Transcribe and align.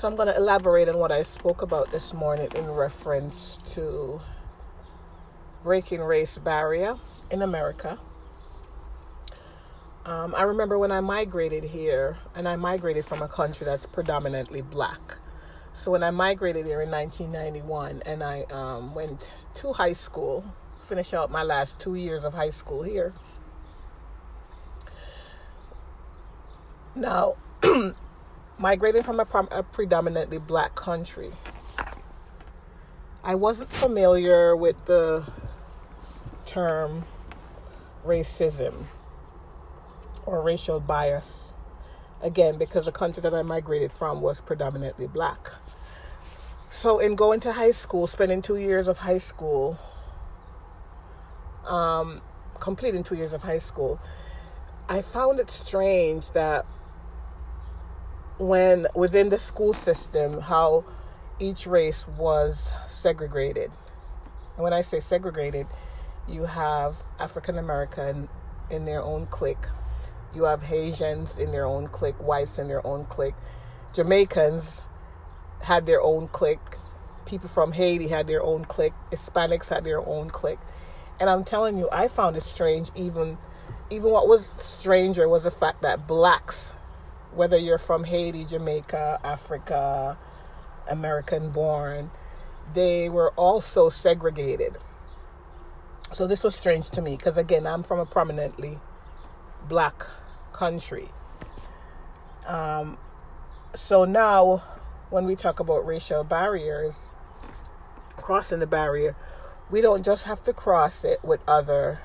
So 0.00 0.08
I'm 0.08 0.16
going 0.16 0.28
to 0.28 0.36
elaborate 0.38 0.88
on 0.88 0.96
what 0.96 1.12
I 1.12 1.20
spoke 1.20 1.60
about 1.60 1.90
this 1.90 2.14
morning 2.14 2.48
in 2.54 2.70
reference 2.70 3.58
to 3.74 4.18
breaking 5.62 6.00
race 6.00 6.38
barrier 6.38 6.96
in 7.30 7.42
America. 7.42 7.98
Um, 10.06 10.34
I 10.34 10.44
remember 10.44 10.78
when 10.78 10.90
I 10.90 11.00
migrated 11.00 11.64
here, 11.64 12.16
and 12.34 12.48
I 12.48 12.56
migrated 12.56 13.04
from 13.04 13.20
a 13.20 13.28
country 13.28 13.66
that's 13.66 13.84
predominantly 13.84 14.62
black. 14.62 15.18
So 15.74 15.90
when 15.90 16.02
I 16.02 16.10
migrated 16.10 16.64
here 16.64 16.80
in 16.80 16.90
1991, 16.90 18.00
and 18.06 18.22
I 18.22 18.44
um, 18.44 18.94
went 18.94 19.30
to 19.56 19.74
high 19.74 19.92
school, 19.92 20.42
finished 20.88 21.12
out 21.12 21.30
my 21.30 21.42
last 21.42 21.78
two 21.78 21.96
years 21.96 22.24
of 22.24 22.32
high 22.32 22.48
school 22.48 22.82
here. 22.82 23.12
Now, 26.94 27.34
migrating 28.60 29.02
from 29.02 29.18
a, 29.18 29.26
a 29.50 29.62
predominantly 29.62 30.38
black 30.38 30.74
country, 30.74 31.32
I 33.24 33.34
wasn't 33.34 33.72
familiar 33.72 34.54
with 34.54 34.76
the 34.84 35.24
term 36.44 37.04
racism 38.04 38.74
or 40.26 40.42
racial 40.42 40.78
bias. 40.78 41.54
Again, 42.22 42.58
because 42.58 42.84
the 42.84 42.92
country 42.92 43.22
that 43.22 43.32
I 43.32 43.40
migrated 43.40 43.92
from 43.92 44.20
was 44.20 44.42
predominantly 44.42 45.06
black. 45.06 45.52
So, 46.70 46.98
in 46.98 47.14
going 47.14 47.40
to 47.40 47.52
high 47.52 47.70
school, 47.70 48.06
spending 48.06 48.42
two 48.42 48.56
years 48.56 48.88
of 48.88 48.98
high 48.98 49.18
school, 49.18 49.78
um, 51.66 52.20
completing 52.58 53.02
two 53.02 53.14
years 53.14 53.32
of 53.32 53.42
high 53.42 53.58
school, 53.58 53.98
I 54.86 55.00
found 55.00 55.40
it 55.40 55.50
strange 55.50 56.30
that 56.32 56.66
when 58.40 58.86
within 58.94 59.28
the 59.28 59.38
school 59.38 59.72
system, 59.72 60.40
how 60.40 60.84
each 61.38 61.66
race 61.66 62.06
was 62.08 62.72
segregated. 62.88 63.70
And 64.56 64.64
when 64.64 64.72
I 64.72 64.80
say 64.82 65.00
segregated, 65.00 65.66
you 66.26 66.44
have 66.44 66.96
African 67.18 67.58
American 67.58 68.28
in 68.70 68.84
their 68.84 69.02
own 69.02 69.26
clique, 69.26 69.66
you 70.34 70.44
have 70.44 70.62
Haitians 70.62 71.36
in 71.36 71.52
their 71.52 71.66
own 71.66 71.88
clique, 71.88 72.16
whites 72.16 72.58
in 72.58 72.68
their 72.68 72.86
own 72.86 73.04
clique, 73.06 73.34
Jamaicans 73.92 74.82
had 75.60 75.86
their 75.86 76.00
own 76.00 76.28
clique, 76.28 76.58
people 77.26 77.48
from 77.48 77.72
Haiti 77.72 78.08
had 78.08 78.26
their 78.26 78.42
own 78.42 78.64
clique, 78.64 78.94
Hispanics 79.10 79.68
had 79.68 79.84
their 79.84 80.06
own 80.06 80.30
clique. 80.30 80.60
And 81.18 81.28
I'm 81.28 81.44
telling 81.44 81.76
you, 81.76 81.88
I 81.92 82.08
found 82.08 82.36
it 82.36 82.44
strange 82.44 82.90
even 82.94 83.36
even 83.90 84.10
what 84.10 84.28
was 84.28 84.50
stranger 84.56 85.28
was 85.28 85.44
the 85.44 85.50
fact 85.50 85.82
that 85.82 86.06
blacks, 86.06 86.72
whether 87.34 87.56
you're 87.56 87.78
from 87.78 88.04
Haiti, 88.04 88.44
Jamaica, 88.44 89.20
Africa, 89.22 90.18
American 90.88 91.50
born, 91.50 92.10
they 92.74 93.08
were 93.08 93.30
also 93.30 93.88
segregated. 93.88 94.76
So 96.12 96.26
this 96.26 96.42
was 96.42 96.54
strange 96.54 96.90
to 96.90 97.02
me 97.02 97.16
because 97.16 97.36
again, 97.36 97.66
I'm 97.66 97.82
from 97.82 98.00
a 98.00 98.06
prominently 98.06 98.78
black 99.68 100.04
country. 100.52 101.08
Um, 102.46 102.98
so 103.74 104.04
now, 104.04 104.62
when 105.10 105.24
we 105.24 105.36
talk 105.36 105.60
about 105.60 105.86
racial 105.86 106.24
barriers, 106.24 107.10
crossing 108.16 108.58
the 108.58 108.66
barrier, 108.66 109.14
we 109.70 109.80
don't 109.80 110.04
just 110.04 110.24
have 110.24 110.42
to 110.44 110.52
cross 110.52 111.04
it 111.04 111.24
with 111.24 111.40
other 111.46 112.00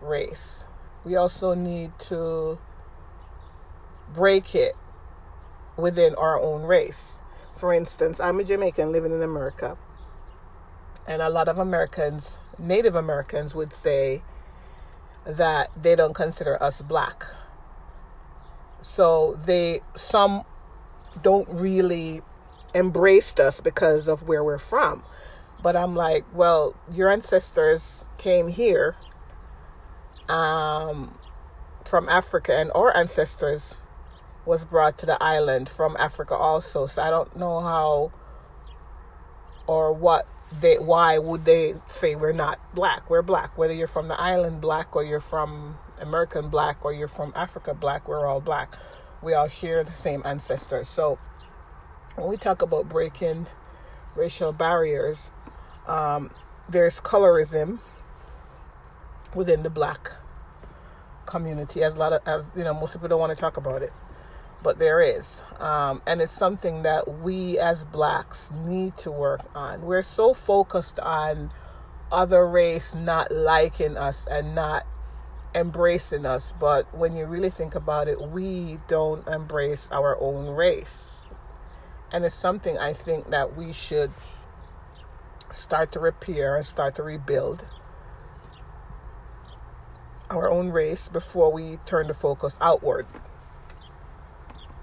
race. 0.00 0.64
We 1.04 1.16
also 1.16 1.54
need 1.54 1.92
to 2.08 2.58
break 4.14 4.54
it 4.54 4.74
within 5.76 6.14
our 6.16 6.40
own 6.40 6.62
race. 6.62 7.18
For 7.56 7.72
instance, 7.72 8.20
I'm 8.20 8.40
a 8.40 8.44
Jamaican 8.44 8.92
living 8.92 9.12
in 9.12 9.22
America, 9.22 9.76
and 11.06 11.20
a 11.20 11.28
lot 11.28 11.48
of 11.48 11.58
Americans, 11.58 12.38
Native 12.58 12.94
Americans, 12.94 13.54
would 13.54 13.74
say 13.74 14.22
that 15.26 15.70
they 15.80 15.94
don't 15.94 16.14
consider 16.14 16.62
us 16.62 16.80
black. 16.82 17.26
So 18.82 19.38
they 19.44 19.82
some 19.94 20.44
don't 21.22 21.48
really 21.48 22.22
embrace 22.74 23.38
us 23.38 23.60
because 23.60 24.08
of 24.08 24.22
where 24.22 24.42
we're 24.42 24.58
from. 24.58 25.02
But 25.62 25.76
I'm 25.76 25.94
like, 25.94 26.24
well, 26.32 26.74
your 26.90 27.10
ancestors 27.10 28.06
came 28.16 28.48
here 28.48 28.96
um, 30.28 31.18
from 31.84 32.08
Africa, 32.08 32.56
and 32.56 32.70
our 32.74 32.96
ancestors 32.96 33.76
was 34.46 34.64
brought 34.64 34.98
to 34.98 35.06
the 35.06 35.22
island 35.22 35.68
from 35.68 35.96
Africa 35.98 36.34
also. 36.34 36.86
So 36.86 37.02
I 37.02 37.10
don't 37.10 37.36
know 37.36 37.60
how 37.60 38.12
or 39.66 39.92
what 39.92 40.26
they 40.60 40.78
why 40.78 41.18
would 41.18 41.44
they 41.44 41.74
say 41.88 42.14
we're 42.16 42.32
not 42.32 42.58
black. 42.74 43.08
We're 43.08 43.22
black. 43.22 43.56
Whether 43.56 43.74
you're 43.74 43.88
from 43.88 44.08
the 44.08 44.20
island 44.20 44.60
black 44.60 44.96
or 44.96 45.04
you're 45.04 45.20
from 45.20 45.78
american 46.00 46.48
black 46.48 46.82
or 46.82 46.92
you're 46.92 47.06
from 47.06 47.32
africa 47.36 47.74
black 47.74 48.08
we're 48.08 48.26
all 48.26 48.40
black. 48.40 48.76
We 49.22 49.34
all 49.34 49.48
share 49.48 49.84
the 49.84 49.92
same 49.92 50.22
ancestors. 50.24 50.88
So 50.88 51.18
when 52.16 52.28
we 52.28 52.36
talk 52.36 52.62
about 52.62 52.88
breaking 52.88 53.46
racial 54.16 54.52
barriers 54.52 55.30
um, 55.86 56.30
there's 56.68 57.00
colorism 57.00 57.78
within 59.34 59.62
the 59.62 59.70
black 59.70 60.10
community 61.26 61.82
as 61.82 61.94
a 61.94 61.98
lot 61.98 62.12
of 62.12 62.20
as 62.26 62.50
you 62.56 62.64
know 62.64 62.74
most 62.74 62.92
people 62.92 63.08
don't 63.08 63.20
want 63.20 63.32
to 63.32 63.40
talk 63.40 63.56
about 63.56 63.82
it 63.82 63.92
but 64.62 64.78
there 64.78 65.00
is. 65.00 65.42
Um, 65.58 66.02
and 66.06 66.20
it's 66.20 66.32
something 66.32 66.82
that 66.82 67.20
we 67.20 67.58
as 67.58 67.84
blacks 67.84 68.50
need 68.64 68.96
to 68.98 69.10
work 69.10 69.42
on. 69.54 69.82
We're 69.82 70.02
so 70.02 70.34
focused 70.34 70.98
on 71.00 71.52
other 72.12 72.46
race 72.46 72.94
not 72.94 73.30
liking 73.30 73.96
us 73.96 74.26
and 74.30 74.54
not 74.54 74.86
embracing 75.54 76.26
us, 76.26 76.52
but 76.58 76.92
when 76.94 77.16
you 77.16 77.26
really 77.26 77.50
think 77.50 77.74
about 77.74 78.08
it, 78.08 78.20
we 78.20 78.78
don't 78.88 79.26
embrace 79.28 79.88
our 79.92 80.20
own 80.20 80.48
race. 80.48 81.22
And 82.12 82.24
it's 82.24 82.34
something 82.34 82.78
I 82.78 82.92
think 82.92 83.30
that 83.30 83.56
we 83.56 83.72
should 83.72 84.10
start 85.52 85.92
to 85.92 86.00
repair 86.00 86.56
and 86.56 86.66
start 86.66 86.96
to 86.96 87.02
rebuild 87.02 87.64
our 90.30 90.48
own 90.48 90.70
race 90.70 91.08
before 91.08 91.50
we 91.50 91.78
turn 91.86 92.06
the 92.06 92.14
focus 92.14 92.56
outward 92.60 93.06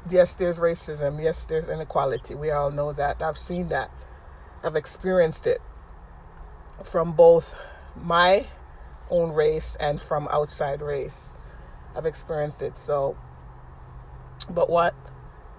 yes, 0.09 0.33
there's 0.33 0.57
racism. 0.57 1.21
Yes, 1.21 1.45
there's 1.45 1.67
inequality. 1.67 2.35
We 2.35 2.51
all 2.51 2.71
know 2.71 2.93
that. 2.93 3.21
I've 3.21 3.37
seen 3.37 3.69
that. 3.69 3.91
I've 4.63 4.75
experienced 4.75 5.47
it 5.47 5.61
from 6.83 7.13
both 7.13 7.53
my 7.95 8.47
own 9.09 9.31
race 9.33 9.77
and 9.79 10.01
from 10.01 10.27
outside 10.29 10.81
race. 10.81 11.29
I've 11.95 12.05
experienced 12.05 12.61
it. 12.61 12.77
So, 12.77 13.17
but 14.49 14.69
what 14.69 14.93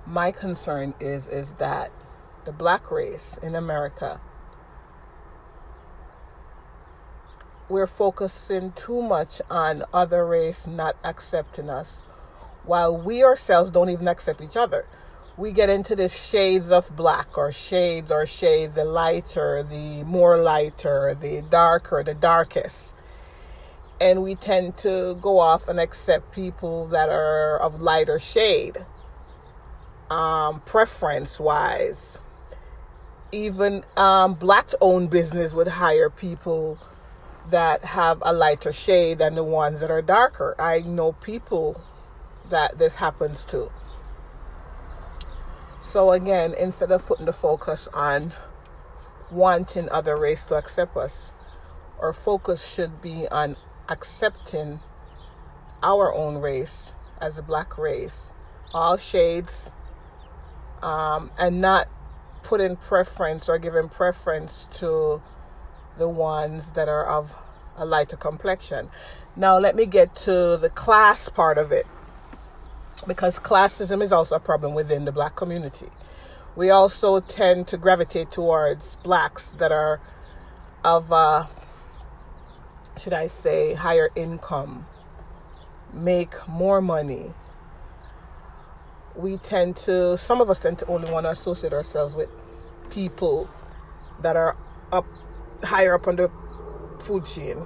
my 0.07 0.31
concern 0.33 0.95
is, 1.01 1.27
is 1.27 1.53
that 1.55 1.91
the 2.45 2.53
black 2.53 2.91
race 2.91 3.39
in 3.43 3.55
America, 3.55 4.21
we're 7.69 7.87
focusing 7.87 8.73
too 8.73 9.03
much 9.03 9.43
on 9.51 9.85
other 9.93 10.27
race 10.27 10.67
not 10.67 10.97
accepting 11.05 11.69
us 11.69 12.03
while 12.69 12.97
we 12.97 13.25
ourselves 13.25 13.71
don't 13.71 13.91
even 13.91 14.06
accept 14.06 14.41
each 14.41 14.56
other. 14.56 14.87
We 15.37 15.53
get 15.53 15.71
into 15.71 15.97
this 15.97 16.15
shades 16.15 16.71
of 16.71 16.95
black 16.95 17.39
or 17.39 17.51
shades 17.51 18.11
or 18.11 18.27
shades, 18.27 18.75
the 18.75 18.84
lighter, 18.84 19.62
the 19.62 20.05
more 20.05 20.37
lighter, 20.37 21.17
the 21.19 21.43
darker, 21.43 22.03
the 22.03 22.15
darkest. 22.15 22.95
And 24.01 24.23
we 24.23 24.34
tend 24.34 24.77
to 24.79 25.17
go 25.21 25.39
off 25.39 25.69
and 25.69 25.81
accept 25.81 26.33
people 26.33 26.87
that 26.88 27.09
are 27.09 27.56
of 27.59 27.81
lighter 27.81 28.19
shade, 28.19 28.85
um, 30.11 30.61
preference 30.61 31.41
wise. 31.41 32.19
Even 33.32 33.85
um, 33.97 34.35
black 34.35 34.70
owned 34.81 35.11
business 35.11 35.55
would 35.55 35.69
hire 35.69 36.11
people 36.11 36.79
that 37.50 37.85
have 37.85 38.23
a 38.23 38.32
lighter 38.32 38.73
shade 38.73 39.19
than 39.19 39.37
the 39.37 39.44
ones 39.44 39.81
that 39.81 39.91
are 39.91 40.03
darker. 40.03 40.55
I 40.59 40.81
know 40.81 41.12
people 41.12 41.81
that 42.50 42.79
this 42.79 42.97
happens 42.97 43.45
to. 43.47 43.71
So 45.81 46.12
again, 46.12 46.55
instead 46.55 46.93
of 46.93 47.06
putting 47.06 47.27
the 47.27 47.33
focus 47.33 47.89
on 47.95 48.33
wanting 49.31 49.89
other 49.91 50.17
race 50.17 50.47
to 50.47 50.56
accept 50.56 50.97
us, 50.97 51.33
our 52.00 52.12
focus 52.12 52.67
should 52.67 53.00
be 53.00 53.27
on 53.29 53.56
accepting 53.89 54.81
our 55.83 56.15
own 56.15 56.37
race 56.37 56.93
as 57.21 57.39
a 57.39 57.43
black 57.43 57.79
race, 57.79 58.35
all 58.75 58.97
shades, 58.97 59.71
um, 60.83 61.31
and 61.39 61.61
not 61.61 61.89
putting 62.43 62.77
preference 62.77 63.49
or 63.49 63.59
giving 63.59 63.89
preference 63.89 64.69
to 64.73 65.21
the 65.97 66.09
ones 66.09 66.71
that 66.73 66.89
are 66.89 67.06
of 67.06 67.35
a 67.77 67.85
lighter 67.85 68.17
complexion. 68.17 68.91
Now, 69.37 69.59
let 69.59 69.77
me 69.77 69.87
get 69.87 70.15
to 70.17 70.56
the 70.56 70.71
class 70.75 71.29
part 71.29 71.59
of 71.59 71.73
it 71.73 71.87
because 73.06 73.39
classism 73.39 74.03
is 74.03 74.12
also 74.12 74.35
a 74.37 74.41
problem 74.41 74.75
within 74.75 75.05
the 75.05 75.12
black 75.12 75.37
community. 75.37 75.89
We 76.56 76.71
also 76.71 77.21
tend 77.21 77.69
to 77.69 77.77
gravitate 77.77 78.31
towards 78.31 78.97
blacks 78.97 79.50
that 79.59 79.71
are 79.71 80.00
of, 80.85 81.12
uh, 81.12 81.47
should 82.97 83.12
I 83.12 83.29
say, 83.29 83.75
higher 83.75 84.11
income, 84.17 84.87
make 85.93 86.35
more 86.49 86.81
money. 86.81 87.33
We 89.15 89.37
tend 89.39 89.77
to, 89.79 90.19
some 90.19 90.41
of 90.41 90.51
us 90.51 90.62
tend 90.62 90.79
to 90.81 90.87
only 90.87 91.11
want 91.11 91.27
to 91.27 91.31
associate 91.31 91.73
ourselves 91.73 92.15
with 92.15 92.29
people 92.91 93.49
that 94.21 94.37
are 94.37 94.56
up 94.93 95.06
higher 95.62 95.94
up 95.94 96.06
on 96.06 96.17
the 96.17 96.31
food 97.01 97.27
chain. 97.27 97.65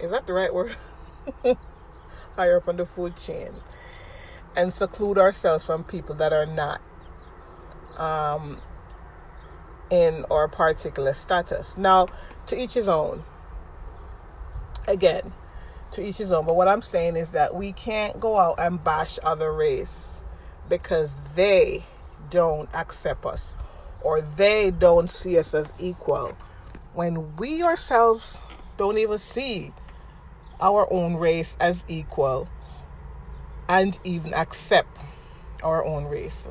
Is 0.00 0.10
that 0.10 0.26
the 0.26 0.32
right 0.32 0.52
word? 0.52 0.76
higher 2.36 2.56
up 2.56 2.68
on 2.68 2.76
the 2.76 2.86
food 2.86 3.16
chain. 3.16 3.50
And 4.54 4.72
seclude 4.72 5.18
ourselves 5.18 5.64
from 5.64 5.84
people 5.84 6.14
that 6.16 6.32
are 6.32 6.46
not 6.46 6.80
um, 7.96 8.60
in 9.90 10.24
our 10.30 10.48
particular 10.48 11.14
status. 11.14 11.76
Now, 11.76 12.08
to 12.48 12.60
each 12.60 12.74
his 12.74 12.88
own. 12.88 13.24
Again, 14.86 15.32
to 15.92 16.02
each 16.02 16.18
his 16.18 16.32
own. 16.32 16.44
But 16.44 16.56
what 16.56 16.68
I'm 16.68 16.82
saying 16.82 17.16
is 17.16 17.30
that 17.30 17.54
we 17.54 17.72
can't 17.72 18.18
go 18.20 18.38
out 18.38 18.56
and 18.58 18.82
bash 18.82 19.18
other 19.22 19.52
race 19.52 20.20
because 20.68 21.14
they 21.34 21.84
don't 22.30 22.68
accept 22.74 23.24
us 23.24 23.54
or 24.00 24.20
they 24.20 24.70
don't 24.70 25.10
see 25.10 25.38
us 25.38 25.54
as 25.54 25.72
equal 25.78 26.36
when 26.94 27.36
we 27.36 27.62
ourselves 27.62 28.40
don't 28.76 28.98
even 28.98 29.18
see 29.18 29.72
our 30.60 30.90
own 30.92 31.14
race 31.14 31.56
as 31.60 31.84
equal 31.88 32.48
and 33.68 33.98
even 34.04 34.34
accept 34.34 34.98
our 35.62 35.84
own 35.84 36.04
race. 36.04 36.48